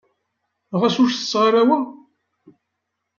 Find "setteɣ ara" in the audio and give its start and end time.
1.11-1.61